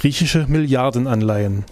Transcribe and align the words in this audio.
Griechische 0.00 0.46
Milliardenanleihen. 0.48 1.66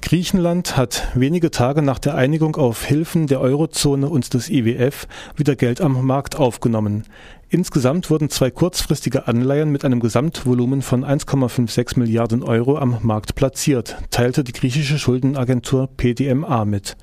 Griechenland 0.00 0.78
hat 0.78 1.06
wenige 1.14 1.50
Tage 1.50 1.82
nach 1.82 1.98
der 1.98 2.14
Einigung 2.14 2.56
auf 2.56 2.82
Hilfen 2.82 3.26
der 3.26 3.42
Eurozone 3.42 4.08
und 4.08 4.32
des 4.32 4.48
IWF 4.48 5.06
wieder 5.36 5.54
Geld 5.54 5.82
am 5.82 6.06
Markt 6.06 6.36
aufgenommen. 6.36 7.04
Insgesamt 7.50 8.08
wurden 8.08 8.30
zwei 8.30 8.50
kurzfristige 8.50 9.28
Anleihen 9.28 9.68
mit 9.68 9.84
einem 9.84 10.00
Gesamtvolumen 10.00 10.80
von 10.80 11.04
1,56 11.04 11.98
Milliarden 11.98 12.42
Euro 12.42 12.78
am 12.78 13.00
Markt 13.02 13.34
platziert, 13.34 13.98
teilte 14.10 14.44
die 14.44 14.52
griechische 14.52 14.98
Schuldenagentur 14.98 15.90
PDMA 15.94 16.64
mit. 16.64 16.96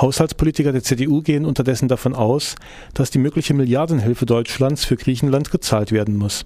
Haushaltspolitiker 0.00 0.72
der 0.72 0.82
CDU 0.82 1.22
gehen 1.22 1.44
unterdessen 1.44 1.86
davon 1.86 2.16
aus, 2.16 2.56
dass 2.94 3.12
die 3.12 3.20
mögliche 3.20 3.54
Milliardenhilfe 3.54 4.26
Deutschlands 4.26 4.84
für 4.84 4.96
Griechenland 4.96 5.52
gezahlt 5.52 5.92
werden 5.92 6.16
muss. 6.16 6.44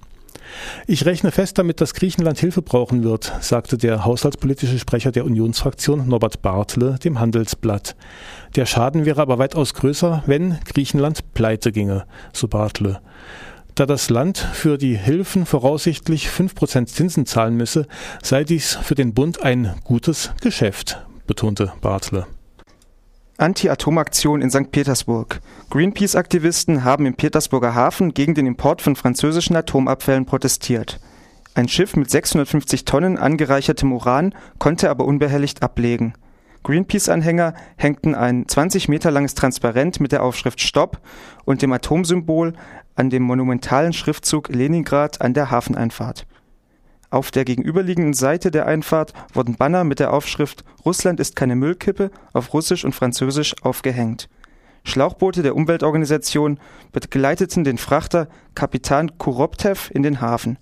Ich 0.87 1.07
rechne 1.07 1.31
fest 1.31 1.59
damit, 1.59 1.81
dass 1.81 1.95
Griechenland 1.95 2.39
Hilfe 2.39 2.63
brauchen 2.63 3.05
wird, 3.05 3.33
sagte 3.41 3.79
der 3.79 4.05
haushaltspolitische 4.05 4.79
Sprecher 4.79 5.13
der 5.13 5.25
Unionsfraktion 5.25 6.09
Norbert 6.09 6.43
Bartle 6.43 6.99
dem 7.03 7.21
Handelsblatt. 7.21 7.97
Der 8.57 8.67
Schaden 8.67 9.05
wäre 9.05 9.23
aber 9.23 9.39
weitaus 9.39 9.75
größer, 9.75 10.23
wenn 10.27 10.59
Griechenland 10.65 11.35
pleite 11.35 11.73
ginge, 11.73 12.05
so 12.33 12.49
Bartle. 12.49 13.01
Da 13.75 13.87
das 13.87 14.11
Land 14.11 14.39
für 14.39 14.79
die 14.79 14.97
Hilfen 14.97 15.47
voraussichtlich 15.47 16.29
5% 16.29 16.87
Zinsen 16.87 17.27
zahlen 17.27 17.57
müsse, 17.57 17.87
sei 18.23 18.45
dies 18.45 18.77
für 18.83 18.95
den 18.95 19.15
Bund 19.15 19.43
ein 19.43 19.75
gutes 19.85 20.33
Geschäft, 20.41 20.99
betonte 21.27 21.73
Bartle. 21.81 22.27
Anti-Atom-Aktion 23.41 24.43
in 24.43 24.51
St. 24.51 24.71
Petersburg. 24.71 25.41
Greenpeace-Aktivisten 25.71 26.85
haben 26.85 27.07
im 27.07 27.15
Petersburger 27.15 27.75
Hafen 27.75 28.13
gegen 28.13 28.35
den 28.35 28.47
Import 28.47 28.83
von 28.83 28.97
französischen 28.97 29.57
Atomabfällen 29.57 30.27
protestiert. 30.27 31.01
Ein 31.55 31.67
Schiff 31.67 31.97
mit 31.97 32.11
650 32.11 32.85
Tonnen 32.85 33.17
angereichertem 33.17 33.93
Uran 33.95 34.35
konnte 34.59 34.91
aber 34.91 35.07
unbehelligt 35.07 35.63
ablegen. 35.63 36.13
Greenpeace-Anhänger 36.65 37.55
hängten 37.77 38.15
ein 38.15 38.47
20 38.47 38.89
Meter 38.89 39.11
langes 39.11 39.35
Transparent 39.35 40.01
mit 40.01 40.13
der 40.13 40.23
Aufschrift 40.23 40.61
Stopp 40.61 41.01
und 41.47 41.63
dem 41.63 41.73
Atomsymbol 41.73 42.53
an 42.95 43.09
dem 43.09 43.23
monumentalen 43.23 43.95
Schriftzug 43.95 44.51
Leningrad 44.51 45.23
an 45.23 45.33
der 45.33 45.51
Hafeneinfahrt. 45.51 46.27
Auf 47.11 47.33
der 47.33 47.45
gegenüberliegenden 47.45 48.15
Seite 48.15 48.53
der 48.53 48.67
Einfahrt 48.67 49.13
wurden 49.33 49.57
Banner 49.57 49.83
mit 49.83 49.99
der 49.99 50.13
Aufschrift 50.13 50.65
Russland 50.85 51.19
ist 51.19 51.35
keine 51.35 51.57
Müllkippe 51.57 52.13
auf 52.33 52.55
Russisch 52.55 52.85
und 52.85 52.95
Französisch 52.95 53.57
aufgehängt. 53.63 54.29
Schlauchboote 54.85 55.43
der 55.43 55.57
Umweltorganisation 55.57 56.61
begleiteten 56.93 57.65
den 57.65 57.79
Frachter 57.79 58.29
Kapitan 58.55 59.19
Kuroptev 59.19 59.91
in 59.93 60.05
den 60.05 60.21
Hafen. 60.21 60.57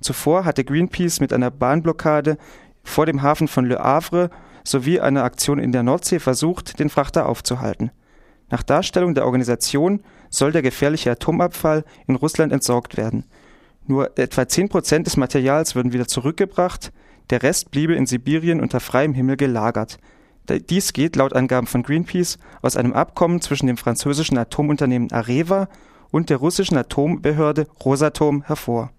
Zuvor 0.00 0.44
hatte 0.44 0.64
Greenpeace 0.64 1.20
mit 1.20 1.32
einer 1.32 1.50
Bahnblockade 1.50 2.36
vor 2.82 3.06
dem 3.06 3.22
Hafen 3.22 3.48
von 3.48 3.64
Le 3.64 3.78
Havre 3.78 4.28
sowie 4.62 5.00
einer 5.00 5.24
Aktion 5.24 5.58
in 5.58 5.72
der 5.72 5.82
Nordsee 5.82 6.18
versucht, 6.18 6.78
den 6.78 6.90
Frachter 6.90 7.26
aufzuhalten. 7.26 7.90
Nach 8.50 8.62
Darstellung 8.62 9.14
der 9.14 9.24
Organisation 9.24 10.02
soll 10.28 10.52
der 10.52 10.62
gefährliche 10.62 11.10
Atomabfall 11.10 11.84
in 12.06 12.16
Russland 12.16 12.52
entsorgt 12.52 12.98
werden. 12.98 13.24
Nur 13.86 14.18
etwa 14.18 14.48
10 14.48 14.68
Prozent 14.68 15.06
des 15.06 15.16
Materials 15.16 15.74
würden 15.74 15.92
wieder 15.92 16.08
zurückgebracht, 16.08 16.92
der 17.30 17.42
Rest 17.42 17.70
bliebe 17.70 17.94
in 17.94 18.06
Sibirien 18.06 18.60
unter 18.60 18.80
freiem 18.80 19.14
Himmel 19.14 19.36
gelagert. 19.36 19.98
Dies 20.48 20.92
geht 20.92 21.16
laut 21.16 21.32
Angaben 21.32 21.66
von 21.66 21.82
Greenpeace 21.82 22.38
aus 22.60 22.76
einem 22.76 22.92
Abkommen 22.92 23.40
zwischen 23.40 23.66
dem 23.66 23.78
französischen 23.78 24.36
Atomunternehmen 24.36 25.10
Areva 25.10 25.68
und 26.10 26.28
der 26.28 26.36
russischen 26.36 26.76
Atombehörde 26.76 27.66
Rosatom 27.82 28.42
hervor. 28.42 28.90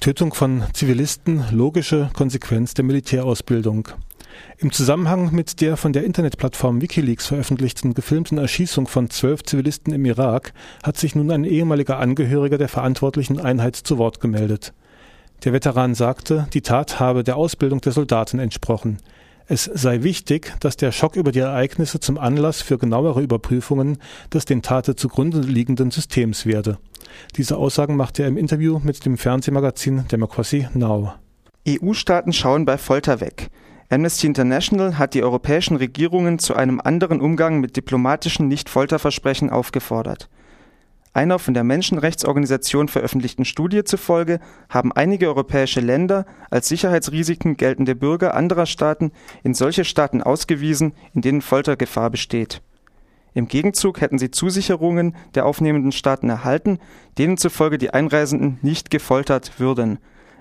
Tötung 0.00 0.32
von 0.32 0.62
Zivilisten 0.72 1.44
logische 1.50 2.10
Konsequenz 2.14 2.74
der 2.74 2.84
Militärausbildung. 2.84 3.88
Im 4.58 4.72
Zusammenhang 4.72 5.32
mit 5.32 5.60
der 5.60 5.76
von 5.76 5.92
der 5.92 6.04
Internetplattform 6.04 6.80
Wikileaks 6.80 7.26
veröffentlichten 7.26 7.94
gefilmten 7.94 8.38
Erschießung 8.38 8.86
von 8.86 9.10
zwölf 9.10 9.42
Zivilisten 9.42 9.92
im 9.92 10.04
Irak 10.04 10.52
hat 10.82 10.96
sich 10.96 11.14
nun 11.14 11.30
ein 11.30 11.44
ehemaliger 11.44 11.98
Angehöriger 11.98 12.58
der 12.58 12.68
verantwortlichen 12.68 13.40
Einheit 13.40 13.76
zu 13.76 13.98
Wort 13.98 14.20
gemeldet. 14.20 14.72
Der 15.44 15.52
Veteran 15.52 15.94
sagte, 15.94 16.48
die 16.52 16.60
Tat 16.60 17.00
habe 17.00 17.24
der 17.24 17.36
Ausbildung 17.36 17.80
der 17.80 17.92
Soldaten 17.92 18.38
entsprochen. 18.38 18.98
Es 19.46 19.64
sei 19.64 20.02
wichtig, 20.02 20.54
dass 20.60 20.76
der 20.76 20.92
Schock 20.92 21.16
über 21.16 21.32
die 21.32 21.40
Ereignisse 21.40 21.98
zum 21.98 22.18
Anlass 22.18 22.62
für 22.62 22.78
genauere 22.78 23.20
Überprüfungen 23.20 23.98
des 24.32 24.44
den 24.44 24.62
Tate 24.62 24.94
zugrunde 24.94 25.40
liegenden 25.40 25.90
Systems 25.90 26.46
werde. 26.46 26.78
Diese 27.36 27.56
Aussagen 27.56 27.96
machte 27.96 28.22
er 28.22 28.28
im 28.28 28.36
Interview 28.36 28.80
mit 28.84 29.04
dem 29.04 29.18
Fernsehmagazin 29.18 30.06
Democracy 30.06 30.68
Now. 30.74 31.14
EU-Staaten 31.66 32.32
schauen 32.32 32.64
bei 32.64 32.78
Folter 32.78 33.20
weg. 33.20 33.48
Amnesty 33.92 34.28
International 34.28 34.98
hat 34.98 35.14
die 35.14 35.24
europäischen 35.24 35.74
Regierungen 35.74 36.38
zu 36.38 36.54
einem 36.54 36.80
anderen 36.80 37.20
Umgang 37.20 37.58
mit 37.58 37.76
diplomatischen 37.76 38.46
Nicht-Folterversprechen 38.46 39.50
aufgefordert. 39.50 40.28
Einer 41.12 41.40
von 41.40 41.54
der 41.54 41.64
Menschenrechtsorganisation 41.64 42.86
veröffentlichten 42.86 43.44
Studie 43.44 43.82
zufolge 43.82 44.38
haben 44.68 44.92
einige 44.92 45.26
europäische 45.26 45.80
Länder 45.80 46.24
als 46.50 46.68
Sicherheitsrisiken 46.68 47.56
geltende 47.56 47.96
Bürger 47.96 48.34
anderer 48.34 48.66
Staaten 48.66 49.10
in 49.42 49.54
solche 49.54 49.84
Staaten 49.84 50.22
ausgewiesen, 50.22 50.92
in 51.12 51.22
denen 51.22 51.42
Foltergefahr 51.42 52.10
besteht. 52.10 52.62
Im 53.34 53.48
Gegenzug 53.48 54.00
hätten 54.00 54.18
sie 54.18 54.30
Zusicherungen 54.30 55.16
der 55.34 55.46
aufnehmenden 55.46 55.90
Staaten 55.90 56.28
erhalten, 56.28 56.78
denen 57.18 57.36
zufolge 57.36 57.76
die 57.76 57.90
Einreisenden 57.90 58.60
nicht 58.62 58.92
gefoltert 58.92 59.58
würden. 59.58 59.98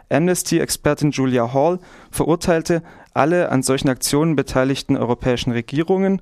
Amnesty-Expertin 0.09 1.11
Julia 1.11 1.53
Hall 1.53 1.79
verurteilte 2.11 2.83
alle 3.13 3.49
an 3.49 3.63
solchen 3.63 3.89
Aktionen 3.89 4.35
beteiligten 4.35 4.97
europäischen 4.97 5.51
Regierungen, 5.51 6.21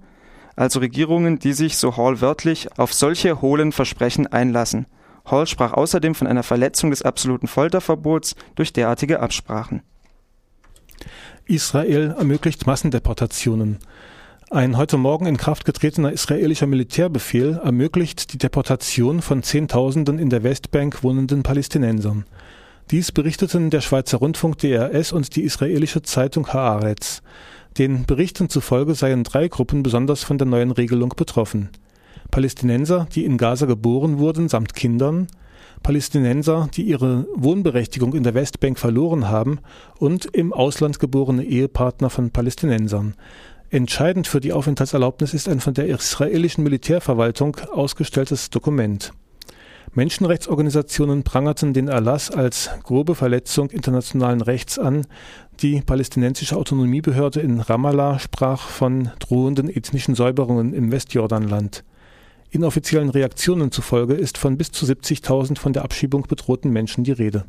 also 0.56 0.80
Regierungen, 0.80 1.40
die 1.40 1.53
sich, 1.53 1.78
so 1.78 1.97
Hall 1.97 2.22
wörtlich, 2.22 2.78
auf 2.78 2.94
solche 2.94 3.42
hohlen 3.42 3.72
Versprechen 3.72 4.28
einlassen. 4.28 4.88
Hall 5.26 5.46
sprach 5.46 5.74
außerdem 5.74 6.16
von 6.16 6.28
einer 6.28 6.44
Verletzung 6.44 6.90
des 6.90 7.03
absoluten 7.03 7.47
Folterverbots 7.47 8.36
durch 8.56 8.74
derartige 8.74 9.20
Absprachen. 9.20 9.84
Israel 11.46 12.16
ermöglicht 12.18 12.66
Massendeportationen. 12.66 13.78
Ein 14.50 14.78
heute 14.78 14.97
Morgen 14.97 15.26
in 15.26 15.38
Kraft 15.38 15.66
getretener 15.66 16.12
israelischer 16.12 16.68
Militärbefehl 16.68 17.59
ermöglicht 17.64 18.31
die 18.31 18.38
Deportation 18.38 19.22
von 19.22 19.44
Zehntausenden 19.44 20.20
in 20.20 20.30
der 20.30 20.44
Westbank 20.44 21.03
wohnenden 21.03 21.44
Palästinensern. 21.44 22.26
Dies 22.90 23.12
berichteten 23.12 23.70
der 23.70 23.81
Schweizer 23.81 24.20
Rundfunk 24.20 24.59
DRS 24.59 25.12
und 25.12 25.36
die 25.36 25.44
israelische 25.44 26.03
Zeitung 26.03 26.48
Haaretz. 26.48 27.22
Den 27.78 28.06
Berichten 28.06 28.48
zufolge 28.48 28.96
seien 28.96 29.25
drei 29.25 29.50
Gruppen 29.50 29.84
besonders 29.84 30.24
von 30.24 30.38
der 30.38 30.48
neuen 30.48 30.72
Regelung 30.72 31.09
betroffen. 31.09 31.70
Palästinenser, 32.31 33.06
die 33.14 33.26
in 33.26 33.38
Gaza 33.38 33.66
geboren 33.66 34.20
wurden, 34.20 34.47
samt 34.47 34.74
Kindern, 34.74 35.28
Palästinenser, 35.84 36.70
die 36.74 36.84
ihre 36.84 37.28
Wohnberechtigung 37.36 38.14
in 38.14 38.24
der 38.24 38.36
Westbank 38.36 38.80
verloren 38.80 39.28
haben 39.28 39.59
und 40.00 40.26
im 40.26 40.53
Ausland 40.53 40.97
geborene 40.97 41.44
Ehepartner 41.44 42.09
von 42.09 42.31
Palästinensern. 42.31 43.16
Entscheidend 43.70 44.28
für 44.28 44.40
die 44.40 44.53
Aufenthaltserlaubnis 44.53 45.34
ist 45.34 45.50
ein 45.50 45.59
von 45.59 45.74
der 45.74 45.88
israelischen 45.88 46.64
Militärverwaltung 46.64 47.58
ausgestelltes 47.74 48.50
Dokument. 48.50 49.12
Menschenrechtsorganisationen 49.97 51.24
prangerten 51.24 51.74
den 51.74 51.88
Erlass 51.88 52.30
als 52.30 52.69
grobe 52.84 53.16
Verletzung 53.16 53.72
internationalen 53.72 54.41
Rechts 54.41 54.78
an, 54.78 55.08
die 55.62 55.81
palästinensische 55.81 56.56
Autonomiebehörde 56.56 57.40
in 57.40 57.59
Ramallah 57.59 58.19
sprach 58.19 58.68
von 58.68 59.09
drohenden 59.18 59.72
ethnischen 59.72 60.13
Säuberungen 60.13 60.75
im 60.75 60.91
Westjordanland. 60.91 61.84
Inoffiziellen 62.52 63.09
Reaktionen 63.09 63.72
zufolge 63.72 64.13
ist 64.13 64.38
von 64.38 64.56
bis 64.56 64.72
zu 64.72 64.85
70.000 64.85 65.58
von 65.58 65.74
der 65.74 65.84
Abschiebung 65.84 66.28
bedrohten 66.28 66.69
Menschen 66.69 67.03
die 67.03 67.14
Rede. 67.14 67.46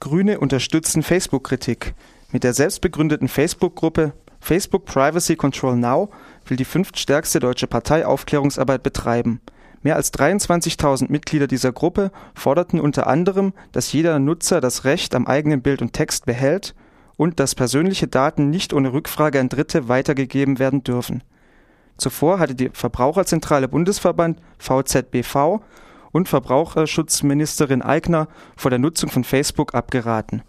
Grüne 0.00 0.40
unterstützen 0.40 1.04
Facebook-Kritik. 1.04 1.94
Mit 2.32 2.42
der 2.42 2.54
selbstbegründeten 2.54 3.28
Facebook-Gruppe 3.28 4.14
Facebook 4.40 4.84
Privacy 4.84 5.36
Control 5.36 5.76
Now 5.76 6.10
will 6.46 6.56
die 6.56 6.64
fünftstärkste 6.64 7.38
deutsche 7.38 7.68
Partei 7.68 8.04
Aufklärungsarbeit 8.04 8.82
betreiben. 8.82 9.40
Mehr 9.82 9.96
als 9.96 10.12
23.000 10.12 11.10
Mitglieder 11.10 11.46
dieser 11.46 11.72
Gruppe 11.72 12.10
forderten 12.34 12.80
unter 12.80 13.06
anderem, 13.06 13.54
dass 13.72 13.92
jeder 13.92 14.18
Nutzer 14.18 14.60
das 14.60 14.84
Recht 14.84 15.14
am 15.14 15.26
eigenen 15.26 15.62
Bild 15.62 15.80
und 15.80 15.94
Text 15.94 16.26
behält 16.26 16.74
und 17.16 17.40
dass 17.40 17.54
persönliche 17.54 18.06
Daten 18.06 18.50
nicht 18.50 18.74
ohne 18.74 18.92
Rückfrage 18.92 19.40
an 19.40 19.48
Dritte 19.48 19.88
weitergegeben 19.88 20.58
werden 20.58 20.84
dürfen. 20.84 21.22
Zuvor 21.96 22.38
hatte 22.38 22.54
die 22.54 22.70
Verbraucherzentrale 22.72 23.68
Bundesverband 23.68 24.40
VZBV 24.58 25.60
und 26.12 26.28
Verbraucherschutzministerin 26.28 27.82
Eigner 27.82 28.28
vor 28.56 28.70
der 28.70 28.78
Nutzung 28.78 29.10
von 29.10 29.24
Facebook 29.24 29.74
abgeraten. 29.74 30.42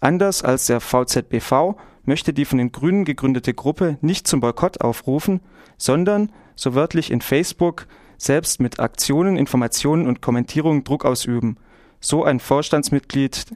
Anders 0.00 0.42
als 0.42 0.66
der 0.66 0.80
VZBV 0.80 1.76
möchte 2.04 2.32
die 2.32 2.44
von 2.44 2.58
den 2.58 2.72
Grünen 2.72 3.04
gegründete 3.04 3.54
Gruppe 3.54 3.98
nicht 4.00 4.26
zum 4.26 4.40
Boykott 4.40 4.80
aufrufen, 4.80 5.40
sondern, 5.76 6.30
so 6.54 6.74
wörtlich 6.74 7.10
in 7.10 7.20
Facebook, 7.20 7.86
selbst 8.18 8.60
mit 8.60 8.80
Aktionen, 8.80 9.36
Informationen 9.36 10.06
und 10.06 10.20
Kommentierungen 10.20 10.84
Druck 10.84 11.04
ausüben, 11.04 11.56
so 12.00 12.24
ein 12.24 12.40
Vorstandsmitglied 12.40 13.46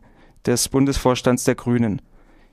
des 0.46 0.68
Bundesvorstands 0.68 1.44
der 1.44 1.54
Grünen. 1.54 2.02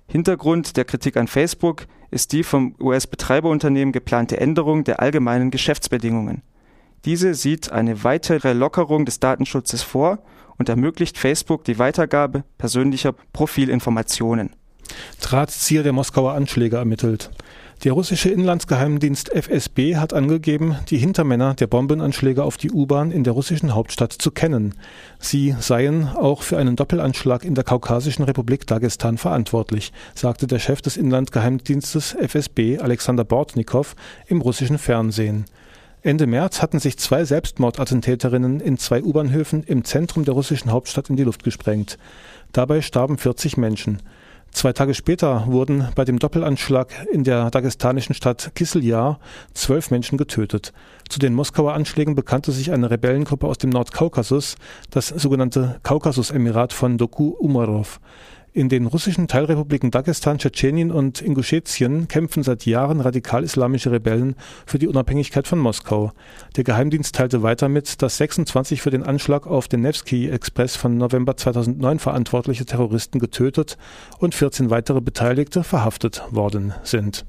Hintergrund 0.08 0.78
der 0.78 0.86
Kritik 0.86 1.18
an 1.18 1.28
Facebook 1.28 1.86
ist 2.12 2.32
die 2.32 2.44
vom 2.44 2.76
US-Betreiberunternehmen 2.80 3.92
geplante 3.92 4.40
Änderung 4.40 4.84
der 4.84 5.02
allgemeinen 5.02 5.52
Geschäftsbedingungen. 5.52 6.44
Diese 7.06 7.34
sieht 7.34 7.72
eine 7.72 8.04
weitere 8.04 8.54
Lockerung 8.54 9.06
des 9.06 9.20
Datenschutzes 9.20 9.84
vor 9.84 10.20
und 10.58 10.70
ermöglicht 10.70 11.18
Facebook 11.18 11.64
die 11.64 11.80
Weitergabe 11.80 12.44
persönlicher 12.58 13.14
Profilinformationen. 13.34 14.52
Drahtzieher 15.22 15.84
der 15.84 15.94
Moskauer 15.94 16.34
Anschläge 16.34 16.78
ermittelt. 16.78 17.30
Der 17.84 17.92
russische 17.92 18.30
Inlandsgeheimdienst 18.30 19.30
FSB 19.30 19.98
hat 19.98 20.12
angegeben, 20.12 20.78
die 20.90 20.98
Hintermänner 20.98 21.54
der 21.54 21.68
Bombenanschläge 21.68 22.44
auf 22.44 22.58
die 22.58 22.72
U-Bahn 22.72 23.12
in 23.12 23.24
der 23.24 23.34
russischen 23.34 23.76
Hauptstadt 23.76 24.14
zu 24.14 24.32
kennen. 24.32 24.74
Sie 25.20 25.56
seien 25.60 26.08
auch 26.08 26.42
für 26.42 26.58
einen 26.58 26.76
Doppelanschlag 26.76 27.46
in 27.46 27.54
der 27.54 27.64
kaukasischen 27.64 28.26
Republik 28.26 28.66
Dagestan 28.66 29.20
verantwortlich, 29.20 29.94
sagte 30.16 30.48
der 30.48 30.58
Chef 30.58 30.82
des 30.82 30.98
Inlandsgeheimdienstes 30.98 32.16
FSB 32.16 32.80
Alexander 32.80 33.24
Bortnikow 33.24 33.96
im 34.26 34.42
russischen 34.42 34.80
Fernsehen. 34.80 35.46
Ende 36.02 36.26
März 36.26 36.64
hatten 36.64 36.80
sich 36.80 36.98
zwei 36.98 37.26
Selbstmordattentäterinnen 37.26 38.60
in 38.60 38.80
zwei 38.80 39.04
U-Bahnhöfen 39.04 39.62
im 39.64 39.84
Zentrum 39.84 40.26
der 40.26 40.34
russischen 40.34 40.72
Hauptstadt 40.72 41.12
in 41.12 41.16
die 41.16 41.24
Luft 41.24 41.44
gesprengt. 41.44 42.00
Dabei 42.54 42.82
starben 42.82 43.20
40 43.20 43.56
Menschen. 43.56 44.02
Zwei 44.52 44.74
Tage 44.74 44.94
später 44.96 45.46
wurden 45.48 45.88
bei 45.96 46.04
dem 46.04 46.18
Doppelanschlag 46.20 46.88
in 47.12 47.24
der 47.24 47.52
dagestanischen 47.52 48.16
Stadt 48.16 48.52
Kisseljar 48.56 49.20
zwölf 49.54 49.92
Menschen 49.92 50.18
getötet. 50.18 50.74
Zu 51.10 51.20
den 51.20 51.34
Moskauer 51.34 51.74
Anschlägen 51.74 52.16
bekannte 52.16 52.52
sich 52.52 52.72
eine 52.72 52.90
Rebellengruppe 52.90 53.46
aus 53.46 53.60
dem 53.60 53.70
Nordkaukasus, 53.70 54.56
das 54.90 55.10
sogenannte 55.10 55.80
Kaukasus-Emirat 55.84 56.74
von 56.74 56.98
Doku 56.98 57.30
Umarov. 57.30 58.00
In 58.58 58.70
den 58.70 58.88
russischen 58.88 59.28
Teilrepubliken 59.28 59.92
Dagestan, 59.92 60.40
Tschetschenien 60.40 60.90
und 60.92 61.22
Inguschetien 61.22 62.08
kämpfen 62.08 62.42
seit 62.42 62.66
Jahren 62.66 63.02
radikal-islamische 63.02 63.92
Rebellen 63.92 64.36
für 64.66 64.80
die 64.80 64.88
Unabhängigkeit 64.88 65.48
von 65.48 65.60
Moskau. 65.60 66.12
Der 66.56 66.64
Geheimdienst 66.64 67.14
teilte 67.14 67.44
weiter 67.44 67.70
mit, 67.70 68.02
dass 68.02 68.18
26 68.18 68.82
für 68.82 68.90
den 68.90 69.04
Anschlag 69.04 69.46
auf 69.46 69.68
den 69.68 69.82
Nevsky-Express 69.82 70.76
von 70.76 70.98
November 70.98 71.38
2009 71.38 72.00
verantwortliche 72.00 72.66
Terroristen 72.66 73.20
getötet 73.20 73.78
und 74.18 74.34
14 74.34 74.72
weitere 74.72 75.02
Beteiligte 75.02 75.64
verhaftet 75.64 76.24
worden 76.32 76.74
sind 76.82 77.28